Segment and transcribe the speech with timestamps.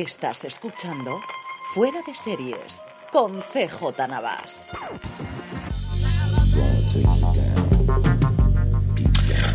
[0.00, 1.20] Estás escuchando
[1.74, 2.80] Fuera de Series
[3.12, 4.66] con CJ Navas.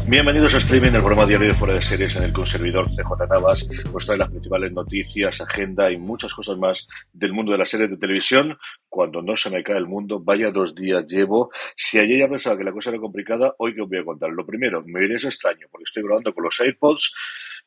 [0.05, 2.85] Bienvenidos a Streaming, el programa diario de Fuera de Series en el que un servidor
[2.85, 7.57] CJ Navas os trae las principales noticias, agenda y muchas cosas más del mundo de
[7.57, 8.55] las series de televisión.
[8.87, 11.49] Cuando no se me cae el mundo, vaya dos días llevo.
[11.75, 14.29] Si ayer ya pensaba que la cosa era complicada, hoy que os voy a contar.
[14.29, 17.13] Lo primero, me diréis extraño porque estoy grabando con los AirPods.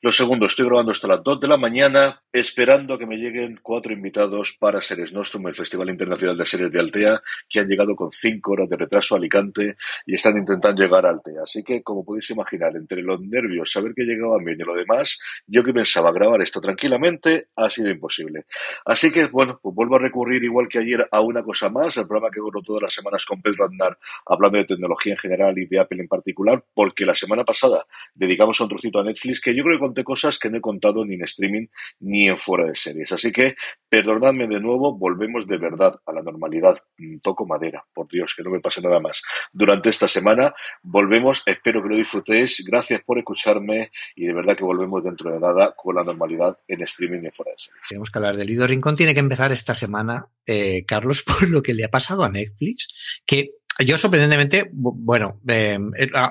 [0.01, 3.59] Lo segundo, estoy grabando hasta las 2 de la mañana, esperando a que me lleguen
[3.61, 7.97] cuatro invitados para Series Nostrum, el Festival Internacional de Series de Altea, que han llegado
[7.97, 9.75] con cinco horas de retraso a Alicante
[10.07, 11.43] y están intentando llegar a Altea.
[11.43, 15.19] Así que, como podéis imaginar, entre los nervios, saber que llegaban bien y lo demás,
[15.49, 18.45] yo que pensaba grabar esto tranquilamente, ha sido imposible.
[18.85, 22.07] Así que, bueno, pues vuelvo a recurrir igual que ayer a una cosa más, el
[22.07, 25.67] programa que hago todas las semanas con Pedro Aznar, hablando de tecnología en general y
[25.67, 29.65] de Apple en particular, porque la semana pasada dedicamos un trocito a Netflix que yo
[29.65, 31.67] creo que conté cosas que no he contado ni en streaming
[32.01, 33.11] ni en fuera de series.
[33.13, 33.57] Así que,
[33.89, 36.79] perdonadme de nuevo, volvemos de verdad a la normalidad.
[36.99, 39.23] Mm, Toco madera, por Dios, que no me pase nada más.
[39.53, 42.63] Durante esta semana volvemos, espero que lo disfrutéis.
[42.67, 46.83] Gracias por escucharme y de verdad que volvemos dentro de nada con la normalidad en
[46.83, 47.83] streaming y en fuera de series.
[47.89, 48.95] Tenemos que hablar del Lido Rincón.
[48.95, 53.23] Tiene que empezar esta semana, eh, Carlos, por lo que le ha pasado a Netflix,
[53.27, 55.79] que yo sorprendentemente, bueno, eh,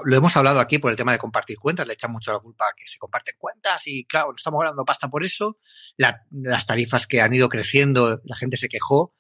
[0.03, 2.66] lo hemos hablado aquí por el tema de compartir cuentas, le echan mucho la culpa
[2.66, 5.58] a que se comparten cuentas y claro, estamos ganando pasta por eso,
[5.96, 9.13] la, las tarifas que han ido creciendo, la gente se quejó,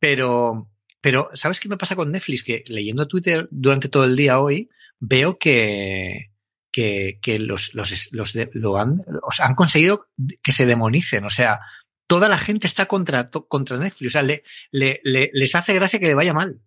[0.00, 0.68] pero,
[1.00, 2.42] pero ¿sabes qué me pasa con Netflix?
[2.42, 6.32] Que leyendo Twitter durante todo el día hoy, veo que,
[6.72, 10.08] que, que los, los, los de, lo han, sea, han conseguido
[10.42, 11.60] que se demonicen, o sea,
[12.08, 16.00] toda la gente está contra, contra Netflix, o sea, le, le, le, les hace gracia
[16.00, 16.60] que le vaya mal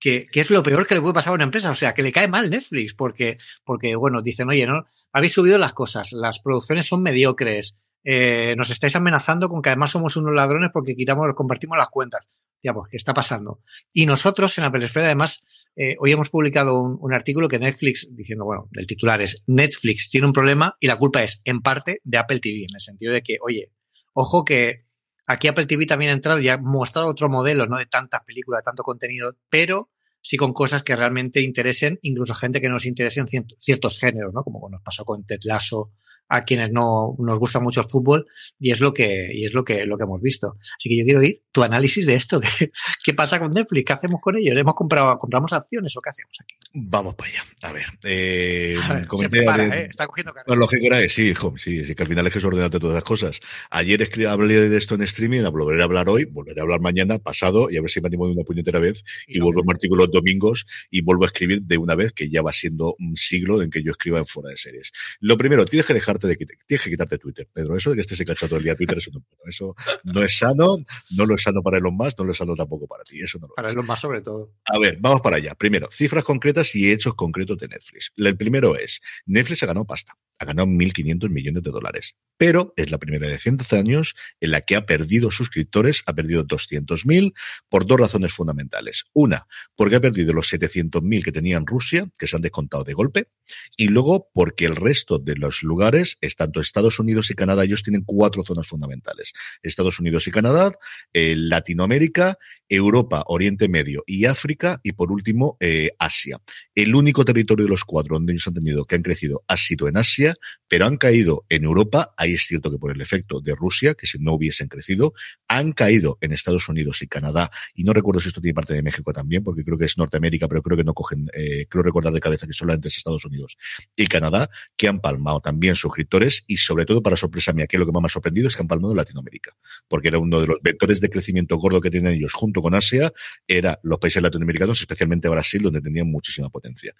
[0.00, 1.70] que, que, es lo peor que le puede pasar a una empresa.
[1.70, 5.58] O sea, que le cae mal Netflix porque, porque bueno, dicen, oye, no, habéis subido
[5.58, 10.34] las cosas, las producciones son mediocres, eh, nos estáis amenazando con que además somos unos
[10.34, 12.28] ladrones porque quitamos, compartimos las cuentas.
[12.62, 13.60] Ya, pues, ¿qué está pasando?
[13.94, 15.44] Y nosotros en la periferia, además,
[15.76, 20.10] eh, hoy hemos publicado un, un, artículo que Netflix, diciendo, bueno, el titular es Netflix
[20.10, 23.14] tiene un problema y la culpa es, en parte, de Apple TV, en el sentido
[23.14, 23.72] de que, oye,
[24.12, 24.89] ojo que
[25.30, 28.62] Aquí Apple TV también ha entrado y ha mostrado otro modelo, no de tantas películas,
[28.62, 29.88] de tanto contenido, pero
[30.20, 34.42] sí con cosas que realmente interesen, incluso gente que nos interesen ciertos géneros, ¿no?
[34.42, 35.92] Como nos pasó con Ted Lasso,
[36.30, 38.26] a quienes no nos gusta mucho el fútbol
[38.58, 40.56] y es lo que y es lo que lo que hemos visto.
[40.78, 42.40] Así que yo quiero oír tu análisis de esto.
[42.58, 42.70] ¿Qué,
[43.04, 43.84] qué pasa con Netflix?
[43.84, 44.56] ¿Qué hacemos con ellos?
[44.56, 46.54] ¿Hemos comprado compramos acciones o qué hacemos aquí?
[46.72, 47.44] Vamos para allá.
[47.62, 50.54] A ver, eh, a ver se prepara, de, eh, está cogiendo carga.
[50.54, 52.94] Lo lógico era sí, hijo, sí, sí, que al final es que es ordenarte todas
[52.94, 53.40] las cosas.
[53.70, 57.18] Ayer escribí, hablé de esto en streaming, volveré a hablar hoy, volveré a hablar mañana,
[57.18, 59.72] pasado, y a ver si me animo de una puñetera vez, y, y vuelvo a
[59.72, 63.16] artículo los domingos, y vuelvo a escribir de una vez, que ya va siendo un
[63.16, 64.92] siglo en que yo escriba en fuera de series.
[65.20, 65.94] Lo primero, tienes que
[66.26, 67.76] de tienes que quitarte Twitter, Pedro.
[67.76, 70.36] Eso de que estés enganchado todo el día a Twitter, eso no, eso no es
[70.36, 70.76] sano,
[71.16, 73.20] no lo es sano para Elon Musk, no lo es sano tampoco para ti.
[73.20, 73.74] Eso no lo para es.
[73.74, 74.52] Elon Musk sobre todo.
[74.64, 75.54] A ver, vamos para allá.
[75.54, 78.12] Primero, cifras concretas y hechos concretos de Netflix.
[78.16, 82.90] El primero es, Netflix ha ganado pasta, ha ganado 1.500 millones de dólares, pero es
[82.90, 87.34] la primera de 100 años en la que ha perdido suscriptores, ha perdido 200.000
[87.68, 89.04] por dos razones fundamentales.
[89.12, 92.94] Una, porque ha perdido los 700.000 que tenía en Rusia, que se han descontado de
[92.94, 93.28] golpe,
[93.76, 97.82] y luego porque el resto de los lugares, es tanto Estados Unidos y Canadá, ellos
[97.82, 99.34] tienen cuatro zonas fundamentales.
[99.62, 100.72] Estados Unidos y Canadá,
[101.12, 102.38] eh, Latinoamérica
[102.70, 106.40] Europa, Oriente Medio y África, y por último, eh, Asia.
[106.74, 109.88] El único territorio de los cuatro donde ellos han tenido que han crecido ha sido
[109.88, 110.29] en Asia,
[110.68, 114.06] pero han caído en Europa, ahí es cierto que por el efecto de Rusia, que
[114.06, 115.12] si no hubiesen crecido,
[115.48, 118.82] han caído en Estados Unidos y Canadá, y no recuerdo si esto tiene parte de
[118.82, 122.12] México también, porque creo que es Norteamérica, pero creo que no cogen, eh, creo recordar
[122.12, 123.56] de cabeza que solamente es Estados Unidos
[123.96, 126.44] y Canadá, que han palmado también suscriptores.
[126.46, 128.62] Y sobre todo para sorpresa mía, que lo que más me ha sorprendido es que
[128.62, 129.56] han palmado Latinoamérica,
[129.88, 133.12] porque era uno de los vectores de crecimiento gordo que tienen ellos junto con Asia,
[133.46, 136.94] era los países latinoamericanos, especialmente Brasil, donde tenían muchísima potencia.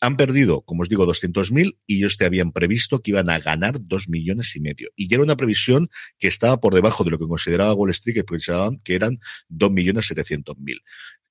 [0.00, 3.76] Han perdido, como os digo, 200.000 y ellos te habían previsto que iban a ganar
[3.80, 4.90] 2 millones y medio.
[4.96, 5.88] Y ya era una previsión
[6.18, 9.18] que estaba por debajo de lo que consideraba Wall Street, que pensaban que eran
[9.48, 10.80] 2 millones 700 mil.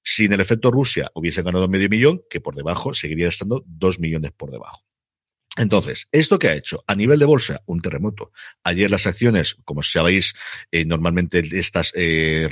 [0.03, 4.31] Sin el efecto Rusia hubiesen ganado medio millón, que por debajo seguiría estando 2 millones
[4.35, 4.83] por debajo.
[5.55, 6.83] Entonces, ¿esto qué ha hecho?
[6.87, 8.31] A nivel de bolsa, un terremoto.
[8.63, 10.33] Ayer las acciones, como sabéis,
[10.71, 12.49] eh, normalmente estas eh,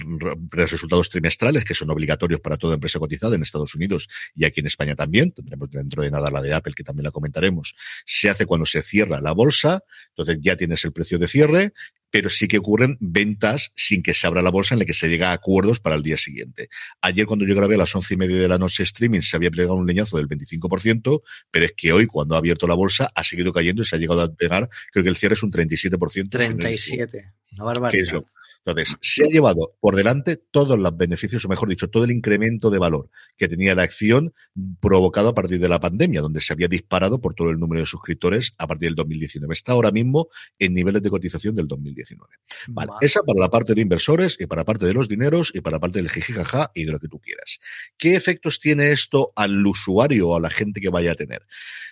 [0.52, 4.68] resultados trimestrales, que son obligatorios para toda empresa cotizada en Estados Unidos y aquí en
[4.68, 7.76] España también, tendremos dentro de nada la de Apple, que también la comentaremos,
[8.06, 11.74] se hace cuando se cierra la bolsa, entonces ya tienes el precio de cierre,
[12.12, 15.10] pero sí que ocurren ventas sin que se abra la bolsa en la que se
[15.10, 16.70] llega a acuerdos para el día siguiente.
[17.02, 19.50] Ayer cuando yo grabé a las once y media de la noche streaming se había
[19.50, 23.24] plegado un leñazo del 25%, pero es que hoy cuando ha abierto la bolsa ha
[23.24, 26.30] seguido cayendo y se ha llegado a pegar, creo que el cierre es un 37%.
[26.30, 28.24] 37, una barbaridad.
[28.64, 32.70] Entonces, se ha llevado por delante todos los beneficios, o mejor dicho, todo el incremento
[32.70, 34.34] de valor que tenía la acción
[34.80, 37.88] provocado a partir de la pandemia, donde se había disparado por todo el número de
[37.88, 39.52] suscriptores a partir del 2019.
[39.52, 40.28] Está ahora mismo
[40.60, 42.30] en niveles de cotización del 2019.
[42.68, 45.62] Vale, esa para la parte de inversores y para la parte de los dineros y
[45.62, 47.60] para la parte del jijijaja y de lo que tú quieras.
[47.98, 51.48] ¿Qué efectos tiene esto al usuario o a la gente que vaya a tener?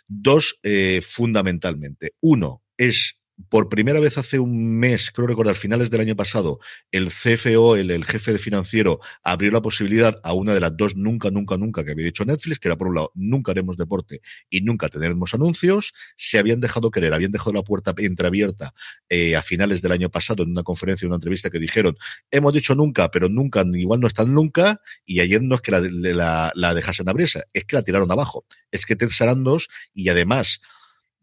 [0.07, 2.13] Dos, eh, fundamentalmente.
[2.21, 6.59] Uno, es por primera vez hace un mes, creo recordar, finales del año pasado,
[6.91, 11.31] el CFO, el, jefe de financiero, abrió la posibilidad a una de las dos nunca,
[11.31, 14.61] nunca, nunca que había dicho Netflix, que era por un lado, nunca haremos deporte y
[14.61, 15.93] nunca tendremos anuncios.
[16.17, 18.73] Se habían dejado querer, habían dejado la puerta entreabierta
[19.07, 21.97] eh, a finales del año pasado en una conferencia, en una entrevista que dijeron,
[22.31, 25.79] hemos dicho nunca, pero nunca, igual no están nunca, y ayer no es que la,
[25.79, 28.45] la, la dejasen abrirse, es que la tiraron abajo.
[28.71, 30.61] Es que Ted Sarandos, y además,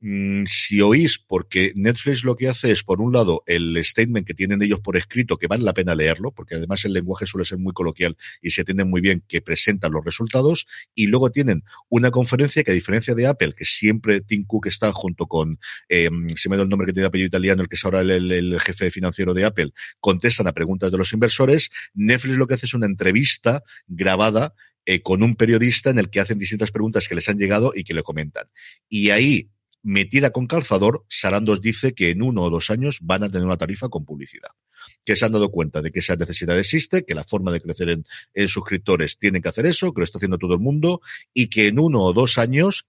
[0.00, 4.62] si oís, porque Netflix lo que hace es, por un lado, el statement que tienen
[4.62, 7.72] ellos por escrito, que vale la pena leerlo, porque además el lenguaje suele ser muy
[7.72, 12.62] coloquial y se entiende muy bien que presentan los resultados, y luego tienen una conferencia
[12.62, 15.58] que a diferencia de Apple, que siempre Tim Cook está junto con,
[15.88, 18.60] eh, se me da el nombre que tiene apellido italiano, el que es ahora el
[18.60, 22.74] jefe financiero de Apple, contestan a preguntas de los inversores, Netflix lo que hace es
[22.74, 24.54] una entrevista grabada
[24.88, 27.82] eh, con un periodista en el que hacen distintas preguntas que les han llegado y
[27.82, 28.46] que le comentan.
[28.88, 29.50] Y ahí
[29.86, 33.56] metida con calzador, Sarandos dice que en uno o dos años van a tener una
[33.56, 34.50] tarifa con publicidad.
[35.04, 37.90] Que se han dado cuenta de que esa necesidad existe, que la forma de crecer
[37.90, 38.04] en,
[38.34, 41.00] en suscriptores tiene que hacer eso, que lo está haciendo todo el mundo,
[41.32, 42.86] y que en uno o dos años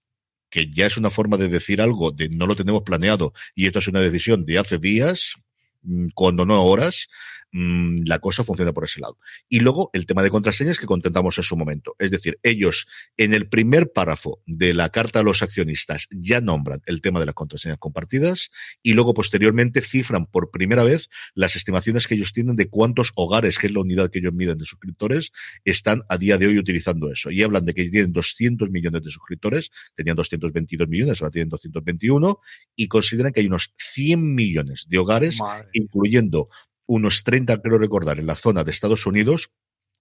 [0.50, 3.80] que ya es una forma de decir algo de no lo tenemos planeado y esto
[3.80, 5.34] es una decisión de hace días,
[5.82, 7.08] mm, cuando no horas,
[7.52, 9.18] mmm, la cosa funciona por ese lado.
[9.48, 11.94] Y luego el tema de contraseñas que contentamos en su momento.
[11.98, 12.86] Es decir, ellos
[13.16, 17.26] en el primer párrafo de la carta a los accionistas ya nombran el tema de
[17.26, 18.50] las contraseñas compartidas
[18.82, 23.58] y luego posteriormente cifran por primera vez las estimaciones que ellos tienen de cuántos hogares,
[23.58, 25.32] que es la unidad que ellos miden de suscriptores,
[25.64, 27.30] están a día de hoy utilizando eso.
[27.30, 32.38] Y hablan de que tienen 200 millones de suscriptores, tenían 222 millones, ahora tienen 221,
[32.76, 35.68] y consideran que hay unos 100 millones de hogares, Madre.
[35.72, 36.48] incluyendo
[36.88, 39.52] unos 30, creo recordar, en la zona de Estados Unidos,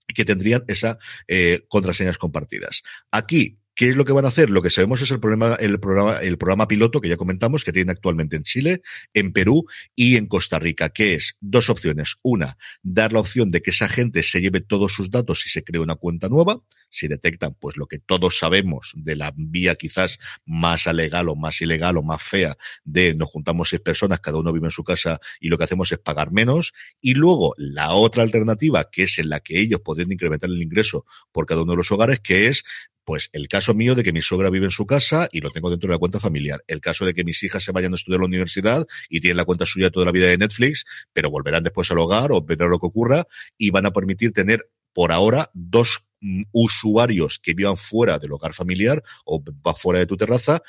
[0.07, 0.97] que tendrían esas
[1.27, 2.81] eh, contraseñas compartidas.
[3.11, 4.49] Aquí, ¿Qué es lo que van a hacer?
[4.49, 7.71] Lo que sabemos es el problema, el programa, el programa piloto que ya comentamos que
[7.71, 8.81] tienen actualmente en Chile,
[9.13, 12.15] en Perú y en Costa Rica, que es dos opciones.
[12.23, 15.63] Una, dar la opción de que esa gente se lleve todos sus datos y se
[15.63, 16.59] cree una cuenta nueva.
[16.89, 21.61] Si detectan, pues lo que todos sabemos de la vía quizás más alegal o más
[21.61, 25.19] ilegal o más fea de nos juntamos seis personas, cada uno vive en su casa
[25.39, 26.73] y lo que hacemos es pagar menos.
[26.99, 31.05] Y luego la otra alternativa, que es en la que ellos podrían incrementar el ingreso
[31.31, 32.63] por cada uno de los hogares, que es
[33.07, 35.69] pues el caso mío de que mi suegra vive en su casa y lo tengo
[35.69, 36.65] dentro de la cuenta familiar.
[36.67, 39.37] El caso de que mis hijas se vayan a estudiar a la universidad y tienen
[39.37, 40.83] la cuenta suya toda la vida de Netflix,
[41.13, 43.25] pero volverán después al hogar o verán lo que ocurra
[43.57, 46.03] y van a permitir tener por ahora dos
[46.51, 49.41] usuarios que vivan fuera del hogar familiar o
[49.77, 50.61] fuera de tu terraza,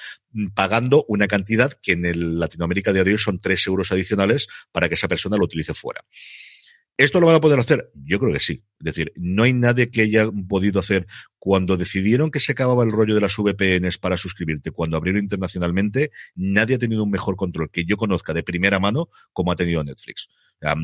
[0.54, 4.94] pagando una cantidad que en el Latinoamérica de hoy son tres euros adicionales para que
[4.94, 6.04] esa persona lo utilice fuera.
[6.98, 7.92] ¿Esto lo van a poder hacer?
[7.94, 8.64] Yo creo que sí.
[8.80, 11.06] Es decir, no hay nadie que haya podido hacer
[11.38, 16.10] cuando decidieron que se acababa el rollo de las VPNs para suscribirte, cuando abrieron internacionalmente,
[16.34, 19.84] nadie ha tenido un mejor control que yo conozca de primera mano como ha tenido
[19.84, 20.28] Netflix.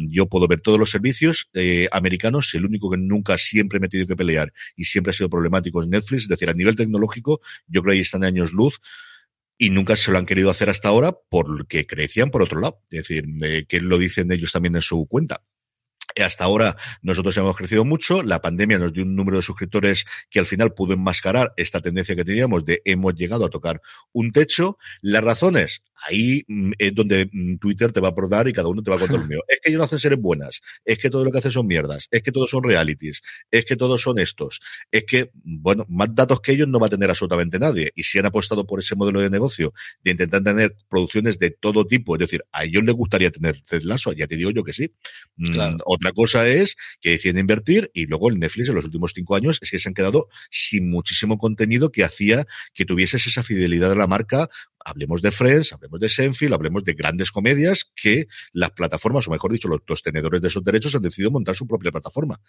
[0.07, 3.91] yo puedo ver todos los servicios eh, americanos, el único que nunca siempre me he
[3.91, 7.41] tenido que pelear y siempre ha sido problemático es Netflix, es decir, a nivel tecnológico,
[7.67, 8.81] yo creo que ahí están años luz
[9.59, 12.81] y nunca se lo han querido hacer hasta ahora porque crecían por otro lado.
[12.91, 13.25] Es decir,
[13.69, 15.43] que lo dicen ellos también en su cuenta.
[16.23, 20.39] Hasta ahora nosotros hemos crecido mucho, la pandemia nos dio un número de suscriptores que
[20.39, 23.81] al final pudo enmascarar esta tendencia que teníamos de hemos llegado a tocar
[24.13, 24.79] un techo.
[25.03, 28.83] Las razones, ahí mm, es donde mm, Twitter te va a probar y cada uno
[28.83, 29.41] te va a contar lo mío.
[29.49, 32.09] Es que ellos no hacen seres buenas, es que todo lo que hacen son mierdas,
[32.11, 36.41] es que todos son realities, es que todos son estos, es que, bueno, más datos
[36.41, 37.93] que ellos no va a tener absolutamente nadie.
[37.95, 41.87] Y si han apostado por ese modelo de negocio de intentar tener producciones de todo
[41.87, 43.83] tipo, es decir, a ellos les gustaría tener Ted
[44.17, 44.93] ya te digo yo que sí.
[45.37, 49.37] Mm, otra cosa es que deciden invertir y luego el Netflix en los últimos cinco
[49.37, 53.91] años es que se han quedado sin muchísimo contenido que hacía que tuvieses esa fidelidad
[53.91, 54.49] de la marca
[54.85, 59.51] hablemos de Friends, hablemos de Senfield, hablemos de grandes comedias que las plataformas, o mejor
[59.51, 62.41] dicho, los, tenedores de esos derechos han decidido montar su propia plataforma.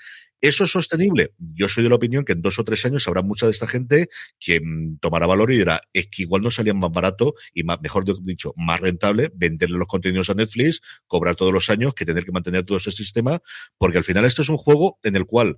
[0.41, 1.33] ¿Eso es sostenible?
[1.37, 3.67] Yo soy de la opinión que en dos o tres años habrá mucha de esta
[3.67, 7.63] gente que mm, tomará valor y dirá, es que igual no salía más barato y
[7.63, 12.05] más, mejor dicho, más rentable venderle los contenidos a Netflix, cobrar todos los años que
[12.05, 13.41] tener que mantener todo ese sistema,
[13.77, 15.57] porque al final esto es un juego en el cual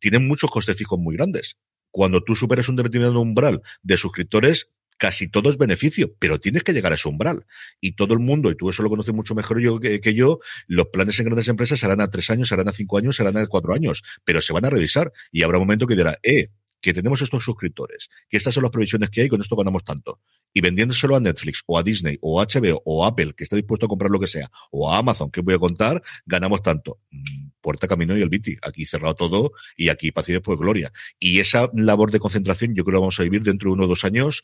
[0.00, 1.56] tienen muchos costes fijos muy grandes
[1.92, 4.70] cuando tú superas un determinado umbral de suscriptores,
[5.02, 7.44] casi todo es beneficio, pero tienes que llegar a ese umbral.
[7.80, 10.86] Y todo el mundo, y tú eso lo conoces mucho mejor yo que, yo, los
[10.92, 13.74] planes en grandes empresas serán a tres años, serán a cinco años, serán a cuatro
[13.74, 17.20] años, pero se van a revisar y habrá un momento que dirá, eh, que tenemos
[17.20, 20.20] estos suscriptores, que estas son las previsiones que hay, con esto ganamos tanto.
[20.54, 23.56] Y vendiéndoselo a Netflix o a Disney o a HBO o a Apple, que está
[23.56, 27.00] dispuesto a comprar lo que sea, o a Amazon, que voy a contar, ganamos tanto.
[27.10, 28.56] Mm, puerta, camino y el Viti.
[28.62, 30.92] Aquí cerrado todo y aquí paz y después gloria.
[31.18, 33.88] Y esa labor de concentración yo creo que vamos a vivir dentro de uno o
[33.88, 34.42] dos años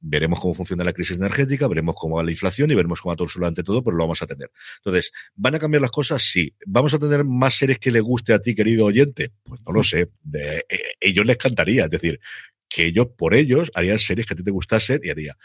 [0.00, 3.16] veremos cómo funciona la crisis energética, veremos cómo va la inflación y veremos cómo va
[3.16, 4.50] todo ante todo, pero lo vamos a tener.
[4.78, 6.22] Entonces, ¿van a cambiar las cosas?
[6.22, 6.54] Sí.
[6.66, 9.32] ¿Vamos a tener más series que le guste a ti, querido oyente?
[9.42, 10.10] Pues no lo sé.
[10.22, 12.20] De, eh, ellos les cantaría, es decir,
[12.68, 15.36] que ellos por ellos harían series que a ti te gustasen y haría.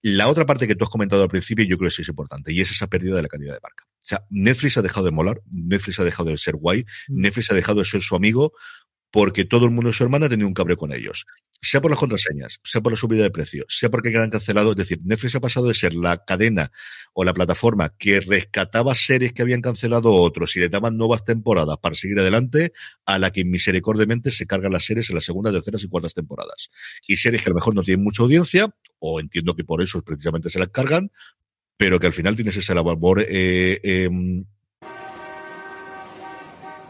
[0.00, 2.52] La otra parte que tú has comentado al principio, yo creo que sí es importante,
[2.52, 3.84] y es esa pérdida de la calidad de marca.
[3.84, 7.20] O sea, Netflix ha dejado de molar, Netflix ha dejado de ser guay, mm.
[7.20, 8.52] Netflix ha dejado de ser su amigo,
[9.10, 11.26] porque todo el mundo de su hermana ha tenido un cabreo con ellos.
[11.60, 14.72] Sea por las contraseñas, sea por la subida de precio, sea porque quedan cancelados.
[14.72, 16.70] Es decir, Netflix ha pasado de ser la cadena
[17.14, 21.78] o la plataforma que rescataba series que habían cancelado otros y le daban nuevas temporadas
[21.78, 22.72] para seguir adelante,
[23.06, 26.70] a la que misericordiamente se cargan las series en las segundas, terceras y cuartas temporadas.
[27.06, 30.00] Y series que a lo mejor no tienen mucha audiencia, o entiendo que por eso
[30.02, 31.10] precisamente se las cargan,
[31.76, 34.10] pero que al final tienes esa labor eh, eh,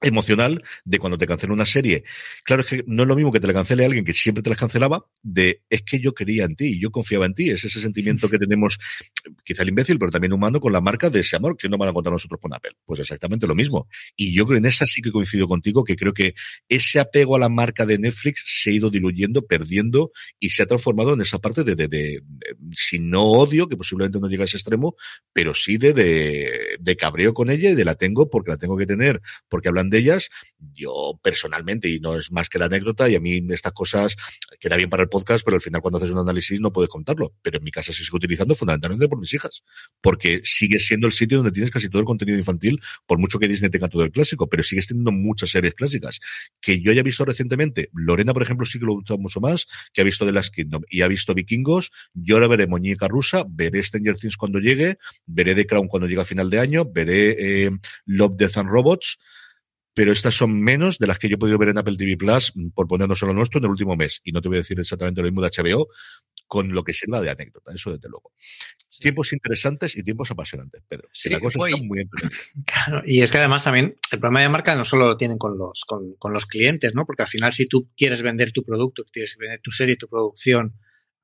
[0.00, 2.04] Emocional de cuando te cancela una serie.
[2.44, 4.50] Claro, es que no es lo mismo que te la cancele alguien que siempre te
[4.50, 7.50] las cancelaba, de es que yo quería en ti, yo confiaba en ti.
[7.50, 8.78] Es ese sentimiento que tenemos,
[9.44, 11.88] quizá el imbécil, pero también humano, con la marca de ese amor que no van
[11.88, 12.72] a contar nosotros con Apple.
[12.84, 13.88] Pues exactamente lo mismo.
[14.16, 16.34] Y yo creo en esa sí que coincido contigo, que creo que
[16.68, 20.66] ese apego a la marca de Netflix se ha ido diluyendo, perdiendo y se ha
[20.66, 22.22] transformado en esa parte de, de, de,
[22.74, 24.96] si no odio, que posiblemente no llega a ese extremo,
[25.32, 28.76] pero sí de, de, de cabreo con ella y de la tengo porque la tengo
[28.76, 30.28] que tener, porque hablan de ellas.
[30.74, 34.16] Yo personalmente, y no es más que la anécdota, y a mí estas cosas
[34.60, 37.34] queda bien para el podcast, pero al final cuando haces un análisis no puedes contarlo.
[37.42, 39.62] Pero en mi casa se sigue utilizando fundamentalmente por mis hijas,
[40.00, 43.48] porque sigue siendo el sitio donde tienes casi todo el contenido infantil, por mucho que
[43.48, 46.20] Disney tenga todo el clásico, pero sigues teniendo muchas series clásicas.
[46.60, 50.00] Que yo haya visto recientemente, Lorena, por ejemplo, sí que lo gusta mucho más, que
[50.00, 51.90] ha visto The Last Kingdom y ha visto Vikingos.
[52.14, 56.20] Yo ahora veré Muñeca Rusa, veré Stranger Things cuando llegue, veré The Crown cuando llegue
[56.20, 57.70] a final de año, veré eh,
[58.06, 59.18] Love, Death and Robots
[59.98, 62.52] pero estas son menos de las que yo he podido ver en Apple TV Plus,
[62.72, 64.20] por ponernos solo nuestro, en el último mes.
[64.22, 65.88] Y no te voy a decir exactamente lo mismo de HBO,
[66.46, 68.30] con lo que sirva de anécdota, eso desde luego.
[69.00, 71.08] Tiempos interesantes y tiempos apasionantes, Pedro.
[71.12, 72.08] Sí, la cosa está muy
[72.64, 75.58] Claro, y es que además también el problema de marca no solo lo tienen con
[75.58, 77.04] los, con, con los clientes, ¿no?
[77.04, 80.74] Porque al final, si tú quieres vender tu producto, quieres vender tu serie, tu producción,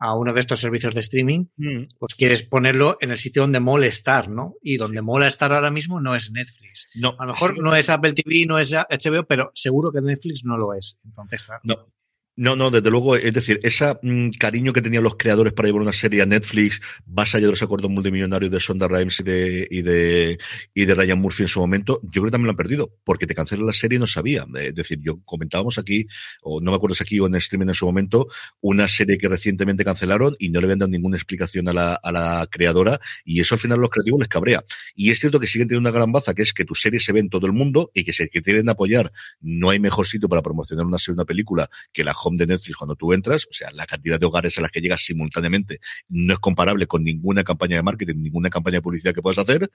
[0.05, 1.85] a uno de estos servicios de streaming, mm.
[1.99, 4.55] pues quieres ponerlo en el sitio donde mola estar, ¿no?
[4.61, 6.89] Y donde mola estar ahora mismo no es Netflix.
[6.95, 7.17] No.
[7.19, 10.59] A lo mejor no es Apple TV, no es HBO, pero seguro que Netflix no
[10.59, 10.99] lo es.
[11.07, 11.63] Entonces, claro.
[11.65, 11.87] No.
[12.37, 15.83] No, no, desde luego, es decir, ese mm, cariño que tenían los creadores para llevar
[15.83, 19.69] una serie a Netflix, más allá de los acuerdos multimillonarios de Sonda Rhimes y de,
[19.71, 20.39] y de,
[20.75, 23.29] y de Ryan Murphy en su momento, yo creo que también lo han perdido, porque
[23.29, 24.47] te cancelan la serie y no sabía.
[24.57, 26.09] Es decir, yo comentábamos aquí,
[26.43, 28.27] o no me acuerdo si aquí o en streaming en su momento,
[28.61, 32.11] una serie que recientemente cancelaron y no le habían dado ninguna explicación a la, a
[32.11, 34.65] la creadora, y eso al final a los creativos les cabrea.
[34.97, 37.13] Y es cierto que siguen teniendo una gran baza, que es que tu serie se
[37.13, 40.29] ve en todo el mundo y que si que tienen apoyar, no hay mejor sitio
[40.29, 43.53] para promocionar una serie, una película que la home de Netflix cuando tú entras, o
[43.53, 47.45] sea, la cantidad de hogares a las que llegas simultáneamente no es comparable con ninguna
[47.45, 49.71] campaña de marketing, ninguna campaña de publicidad que puedas hacer,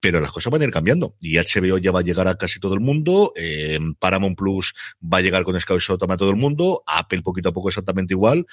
[0.00, 1.16] pero las cosas van a ir cambiando.
[1.20, 5.18] Y HBO ya va a llegar a casi todo el mundo, eh, Paramount Plus va
[5.18, 8.46] a llegar con Sky Shot a todo el mundo, Apple poquito a poco exactamente igual,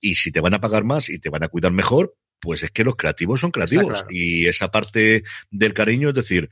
[0.00, 2.70] y si te van a pagar más y te van a cuidar mejor, pues es
[2.70, 4.04] que los creativos son creativos.
[4.10, 6.50] Y esa parte del cariño, es decir,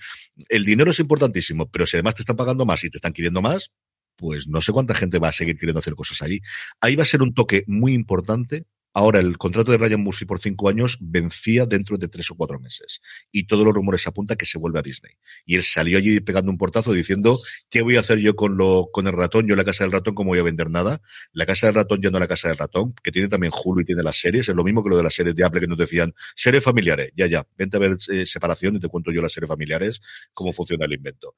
[0.49, 3.43] el dinero es importantísimo, pero si además te están pagando más y te están queriendo
[3.43, 3.71] más,
[4.17, 6.41] pues no sé cuánta gente va a seguir queriendo hacer cosas allí.
[6.81, 10.39] Ahí va a ser un toque muy importante Ahora, el contrato de Ryan Murphy por
[10.39, 13.01] cinco años vencía dentro de tres o cuatro meses.
[13.33, 15.15] Y todos los rumores apuntan que se vuelve a Disney.
[15.45, 18.89] Y él salió allí pegando un portazo diciendo, ¿qué voy a hacer yo con lo,
[18.93, 19.49] con el ratón?
[19.49, 21.03] Yo la casa del ratón, ¿cómo voy a vender nada?
[21.33, 23.85] La casa del ratón ya no la casa del ratón, que tiene también Hulu y
[23.85, 24.49] tiene las series.
[24.49, 27.11] Es lo mismo que lo de las series de Apple que nos decían, series familiares.
[27.17, 30.01] Ya, ya, vente a ver eh, separación y te cuento yo las series familiares,
[30.33, 31.35] cómo funciona el invento.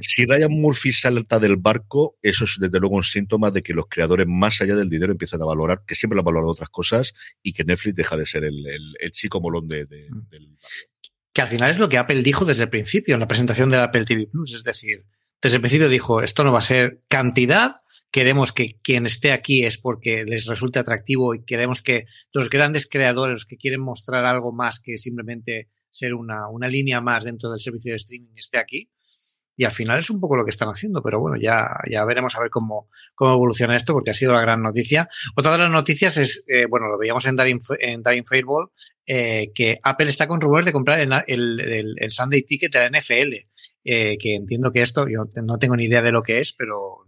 [0.00, 3.84] Si Ryan Murphy salta del barco, eso es desde luego un síntoma de que los
[3.86, 7.14] creadores, más allá del dinero, empiezan a valorar, que siempre lo han valorado otras cosas,
[7.42, 10.28] y que Netflix deja de ser el, chico molón de, mm.
[10.30, 10.58] del.
[11.32, 13.76] Que al final es lo que Apple dijo desde el principio, en la presentación de
[13.76, 14.54] Apple TV Plus.
[14.54, 15.04] Es decir,
[15.40, 17.76] desde el principio dijo, esto no va a ser cantidad,
[18.10, 22.88] queremos que quien esté aquí es porque les resulte atractivo y queremos que los grandes
[22.88, 27.50] creadores los que quieren mostrar algo más que simplemente ser una, una línea más dentro
[27.50, 28.90] del servicio de streaming esté aquí.
[29.60, 32.34] Y al final es un poco lo que están haciendo, pero bueno, ya, ya veremos
[32.34, 35.06] a ver cómo, cómo evoluciona esto, porque ha sido la gran noticia.
[35.36, 38.70] Otra de las noticias es, eh, bueno, lo veíamos en Dying, en Dying Fairball,
[39.04, 42.98] eh, que Apple está con rumores de comprar el, el, el, Sunday Ticket de la
[42.98, 43.34] NFL,
[43.84, 47.04] eh, que entiendo que esto, yo no tengo ni idea de lo que es, pero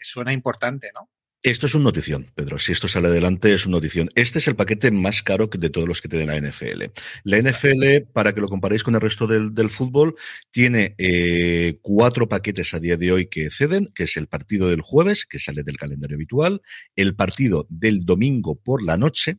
[0.00, 1.08] suena importante, ¿no?
[1.44, 2.58] Esto es un notición, Pedro.
[2.58, 4.08] Si esto sale adelante, es una notición.
[4.14, 6.84] Este es el paquete más caro de todos los que tiene la NFL.
[7.22, 10.14] La NFL, para que lo comparéis con el resto del, fútbol,
[10.50, 14.80] tiene eh, cuatro paquetes a día de hoy que ceden, que es el partido del
[14.80, 16.62] jueves, que sale del calendario habitual,
[16.96, 19.36] el partido del domingo por la noche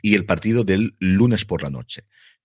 [0.00, 2.02] y el partido del lunes por la noche.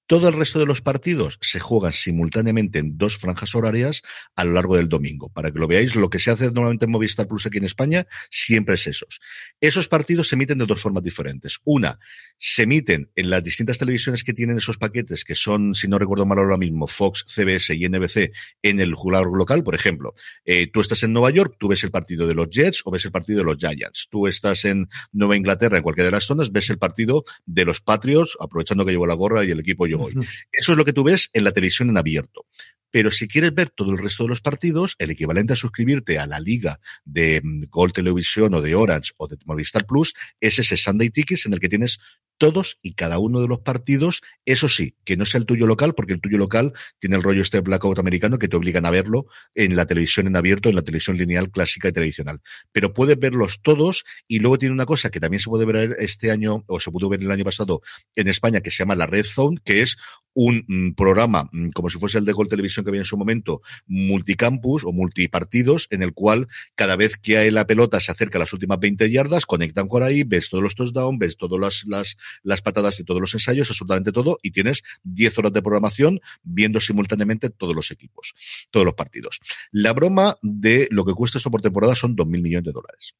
[0.09, 4.01] Todo el resto de los partidos se juegan simultáneamente en dos franjas horarias
[4.35, 5.29] a lo largo del domingo.
[5.29, 8.07] Para que lo veáis, lo que se hace normalmente en Movistar Plus aquí en España
[8.31, 9.19] siempre es esos.
[9.61, 11.59] Esos partidos se emiten de dos formas diferentes.
[11.63, 11.99] Una,
[12.39, 16.25] se emiten en las distintas televisiones que tienen esos paquetes, que son, si no recuerdo
[16.25, 18.31] mal ahora mismo, Fox, CBS y NBC
[18.63, 19.63] en el jugador local.
[19.63, 22.81] Por ejemplo, eh, tú estás en Nueva York, tú ves el partido de los Jets
[22.83, 24.07] o ves el partido de los Giants.
[24.09, 27.79] Tú estás en Nueva Inglaterra, en cualquiera de las zonas, ves el partido de los
[27.79, 31.03] Patriots, aprovechando que llevo la gorra y el equipo yo eso es lo que tú
[31.03, 32.45] ves en la televisión en abierto.
[32.91, 36.27] Pero si quieres ver todo el resto de los partidos, el equivalente a suscribirte a
[36.27, 40.77] la liga de mm, Gold Televisión o de Orange o de Movistar Plus es ese
[40.77, 41.99] Sunday Tickets en el que tienes
[42.39, 45.93] todos y cada uno de los partidos, eso sí, que no sea el tuyo local,
[45.93, 49.27] porque el tuyo local tiene el rollo este blackout americano que te obligan a verlo
[49.53, 52.39] en la televisión en abierto, en la televisión lineal clásica y tradicional.
[52.71, 56.31] Pero puedes verlos todos y luego tiene una cosa que también se puede ver este
[56.31, 57.81] año, o se pudo ver el año pasado
[58.15, 59.97] en España, que se llama la Red Zone, que es
[60.41, 63.17] un mm, programa, mm, como si fuese el de Gol Televisión que había en su
[63.17, 68.39] momento, multicampus o multipartidos, en el cual cada vez que la pelota se acerca a
[68.39, 72.15] las últimas 20 yardas, conectan por ahí, ves todos los touchdowns, ves todas las, las,
[72.41, 76.79] las patadas de todos los ensayos, absolutamente todo, y tienes 10 horas de programación viendo
[76.79, 78.33] simultáneamente todos los equipos,
[78.71, 79.41] todos los partidos.
[79.71, 83.13] La broma de lo que cuesta esto por temporada son 2.000 millones de dólares.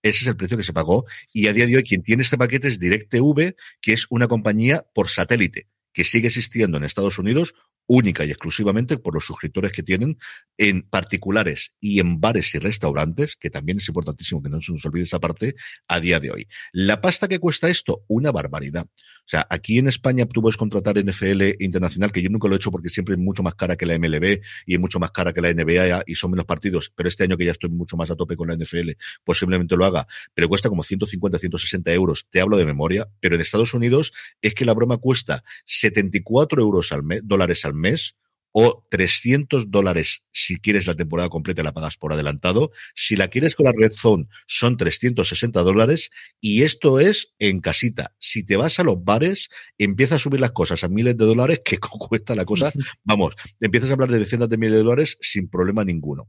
[0.00, 1.04] Ese es el precio que se pagó.
[1.34, 4.84] Y a día de hoy, quien tiene este paquete es DirecTV, que es una compañía
[4.94, 7.54] por satélite que sigue existiendo en Estados Unidos
[7.86, 10.18] única y exclusivamente por los suscriptores que tienen
[10.56, 14.84] en particulares y en bares y restaurantes, que también es importantísimo que no se nos
[14.86, 15.54] olvide esa parte
[15.88, 16.48] a día de hoy.
[16.72, 18.86] La pasta que cuesta esto, una barbaridad.
[19.32, 22.70] Sea, aquí en España tú puedes contratar NFL internacional, que yo nunca lo he hecho
[22.70, 25.40] porque siempre es mucho más cara que la MLB y es mucho más cara que
[25.40, 28.14] la NBA y son menos partidos, pero este año que ya estoy mucho más a
[28.14, 28.90] tope con la NFL,
[29.24, 33.40] posiblemente lo haga, pero cuesta como 150, 160 euros, te hablo de memoria, pero en
[33.40, 38.16] Estados Unidos es que la broma cuesta 74 euros al mes, dólares al mes,
[38.52, 42.70] o 300 dólares si quieres la temporada completa y la pagas por adelantado.
[42.94, 46.10] Si la quieres con la Red Zone son 360 dólares
[46.40, 48.14] y esto es en casita.
[48.18, 51.60] Si te vas a los bares, empieza a subir las cosas a miles de dólares
[51.64, 52.72] que cuesta la cosa.
[53.04, 56.28] Vamos, empiezas a hablar de decenas de miles de dólares sin problema ninguno.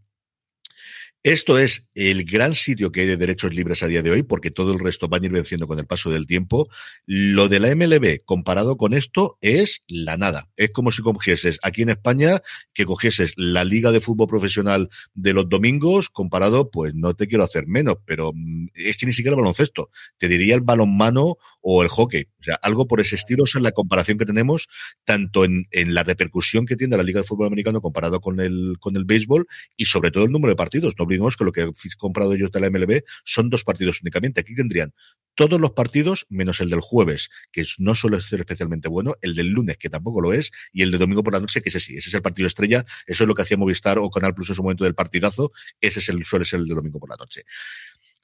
[1.24, 4.52] Esto es el gran sitio que hay de derechos libres a día de hoy, porque
[4.52, 6.68] todo el resto van a ir venciendo con el paso del tiempo.
[7.06, 10.50] Lo de la MLB comparado con esto es la nada.
[10.58, 12.42] Es como si cogieses aquí en España,
[12.74, 17.46] que cogieses la Liga de Fútbol Profesional de los domingos, comparado, pues no te quiero
[17.46, 19.92] hacer menos, pero mm, es que ni siquiera el baloncesto.
[20.18, 22.28] Te diría el balonmano o el hockey.
[22.42, 24.68] O sea, algo por ese estilo, es la comparación que tenemos,
[25.06, 28.98] tanto en, la repercusión que tiene la Liga de Fútbol Americano comparado con el, con
[28.98, 30.96] el béisbol y sobre todo el número de partidos.
[31.14, 34.42] Olvidemos que lo que han comprado ellos de la MLB son dos partidos únicamente.
[34.42, 34.94] Aquí tendrían
[35.36, 39.50] todos los partidos, menos el del jueves, que no suele ser especialmente bueno, el del
[39.50, 41.96] lunes, que tampoco lo es, y el de domingo por la noche, que ese sí,
[41.98, 44.56] ese es el partido estrella, eso es lo que hacía Movistar o Canal Plus en
[44.56, 47.46] su momento del partidazo, ese es el, suele ser el de domingo por la noche.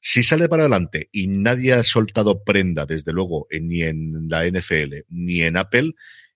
[0.02, 5.06] Si sale para adelante y nadie ha soltado prenda, desde luego, ni en la NFL
[5.10, 5.93] ni en Apple,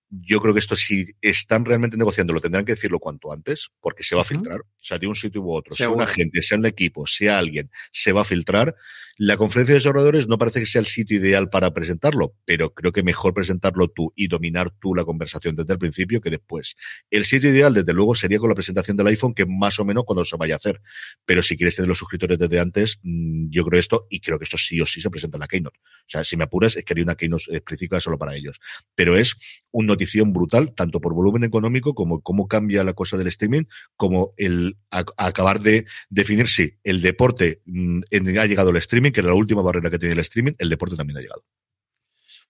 [0.10, 4.04] yo creo que esto si están realmente negociando lo tendrán que decirlo cuanto antes, porque
[4.04, 4.62] se va a filtrar.
[4.84, 7.72] O sea, de un sitio u otro, sea un agente, sea un equipo, sea alguien,
[7.93, 8.76] se va a filtrar.
[9.17, 12.91] La conferencia de desarrolladores no parece que sea el sitio ideal para presentarlo, pero creo
[12.91, 16.76] que mejor presentarlo tú y dominar tú la conversación desde el principio que después.
[17.10, 20.04] El sitio ideal, desde luego, sería con la presentación del iPhone, que más o menos
[20.04, 20.82] cuando se vaya a hacer.
[21.26, 24.46] Pero si quieres tener los suscriptores desde antes, mm, yo creo esto, y creo que
[24.46, 25.78] esto sí o sí se presenta en la Keynote.
[25.78, 28.60] O sea, si me apuras, es que haría una Keynote específica solo para ellos.
[28.96, 29.36] Pero es
[29.72, 33.63] una notición brutal, tanto por volumen económico como cómo cambia la cosa del streaming,
[33.96, 38.01] como el acabar de definir si el deporte mm,
[38.39, 40.95] ha llegado al streaming que era la última barrera que tiene el streaming, el deporte
[40.95, 41.43] también ha llegado.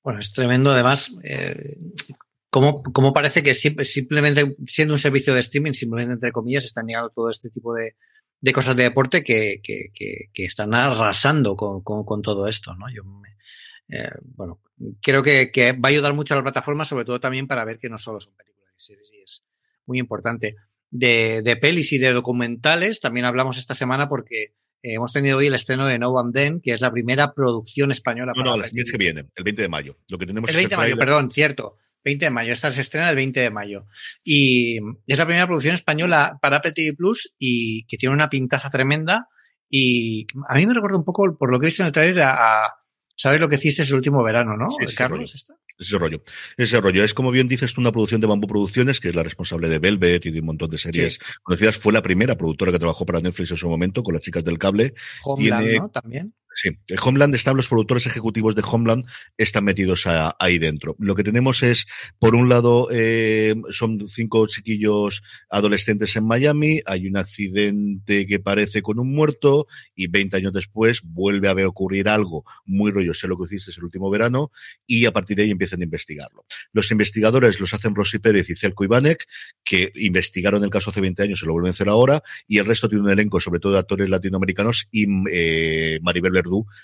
[0.03, 1.15] Bueno, es tremendo además.
[1.23, 1.77] Eh,
[2.49, 7.29] como, parece que simplemente siendo un servicio de streaming, simplemente entre comillas, están llegando todo
[7.29, 7.95] este tipo de,
[8.53, 9.59] cosas de deporte que,
[10.35, 12.85] están arrasando con, todo esto, ¿no?
[12.93, 13.01] Yo
[13.89, 14.61] eh, bueno,
[15.01, 17.89] creo que, va a ayudar mucho a la plataforma, sobre todo también para ver que
[17.89, 19.43] no solo son películas y series, es
[19.87, 20.55] muy importante.
[20.95, 24.53] De, de pelis y de documentales, también hablamos esta semana porque
[24.83, 27.89] eh, hemos tenido hoy el estreno de No One Then, que es la primera producción
[27.89, 28.33] española.
[28.35, 29.97] No, no, el que viene, el 20 de mayo.
[30.09, 31.77] Lo que tenemos el 20 de mayo, perdón, cierto.
[32.03, 32.51] 20 de mayo.
[32.51, 33.87] Esta se estrena el 20 de mayo.
[34.25, 34.77] Y
[35.07, 39.29] es la primera producción española para Apple TV Plus y que tiene una pintaza tremenda.
[39.69, 42.25] Y a mí me recuerda un poco, por lo que he visto en el trailer,
[42.25, 42.73] a,
[43.15, 44.67] ¿sabes lo que hiciste el último verano, no?
[44.95, 45.55] Carlos, ¿está?
[45.77, 46.23] Ese rollo.
[46.57, 47.03] Ese rollo.
[47.03, 50.25] Es como bien dices, una producción de Bamboo Producciones, que es la responsable de Velvet
[50.25, 51.77] y de un montón de series conocidas.
[51.77, 54.57] Fue la primera productora que trabajó para Netflix en su momento, con las chicas del
[54.57, 54.93] cable.
[55.23, 55.79] Homeland, Tiene...
[55.79, 55.89] ¿no?
[55.89, 56.33] También.
[56.55, 59.05] Sí, Homeland están los productores ejecutivos de Homeland
[59.37, 60.95] están metidos ahí dentro.
[60.99, 61.87] Lo que tenemos es,
[62.19, 68.81] por un lado, eh, son cinco chiquillos adolescentes en Miami, hay un accidente que parece
[68.81, 73.27] con un muerto y 20 años después vuelve a ver ocurrir algo muy rollo, sé
[73.27, 74.51] lo que hiciste el último verano
[74.85, 76.45] y a partir de ahí empiezan a investigarlo.
[76.71, 79.25] Los investigadores los hacen Rosy Pérez y Celco Ivanek,
[79.63, 82.65] que investigaron el caso hace 20 años y lo vuelven a hacer ahora y el
[82.65, 86.33] resto tiene un elenco sobre todo de actores latinoamericanos y eh, Maribel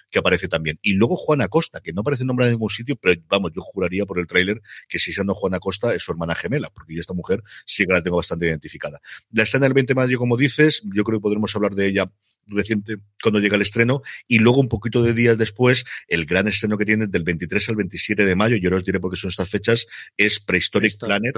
[0.10, 0.80] que aparece también.
[0.82, 4.06] Y luego Juana Costa, que no aparece nombrada en ningún sitio, pero vamos, yo juraría
[4.06, 7.14] por el tráiler que si siendo Juana Costa es su hermana gemela, porque yo esta
[7.14, 9.00] mujer sí que la tengo bastante identificada.
[9.32, 12.12] La escena del 20 de mayo, como dices, yo creo que podremos hablar de ella
[12.50, 16.78] reciente cuando llega el estreno y luego un poquito de días después el gran estreno
[16.78, 19.86] que tiene del 23 al 27 de mayo, yo os diré porque son estas fechas,
[20.18, 21.36] es Prehistoric, Planet,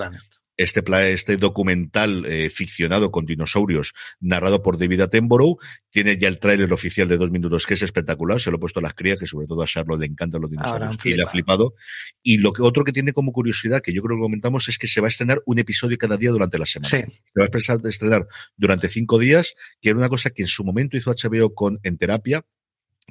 [0.64, 5.58] este, este documental eh, ficcionado con dinosaurios narrado por David Attenborough.
[5.90, 8.40] Tiene ya el tráiler oficial de dos minutos que es espectacular.
[8.40, 10.52] Se lo he puesto a las crías, que sobre todo a Charlotte le encantan los
[10.52, 11.76] dinosaurios y le ha flipado.
[12.24, 14.88] Y lo que otro que tiene como curiosidad, que yo creo que comentamos, es que
[14.88, 16.90] se va a estrenar un episodio cada día durante la semana.
[16.90, 20.98] Se va a estrenar durante cinco días, que era una cosa que en su momento
[20.98, 22.46] hizo HBO con En Terapia,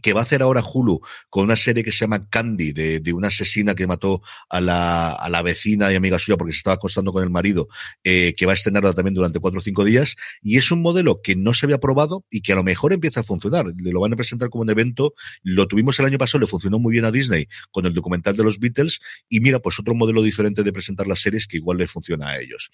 [0.03, 3.12] que va a hacer ahora Hulu con una serie que se llama Candy, de, de
[3.12, 6.74] una asesina que mató a la, a la, vecina y amiga suya porque se estaba
[6.74, 7.68] acostando con el marido,
[8.05, 10.16] eh, que va a estrenarla también durante cuatro o cinco días.
[10.42, 13.20] Y es un modelo que no se había probado y que a lo mejor empieza
[13.20, 13.66] a funcionar.
[13.76, 15.14] Le lo van a presentar como un evento.
[15.42, 18.44] Lo tuvimos el año pasado, le funcionó muy bien a Disney con el documental de
[18.44, 19.00] los Beatles.
[19.29, 22.40] Y mira, pues otro modelo diferente de presentar las series que igual le funciona a
[22.40, 22.70] ellos.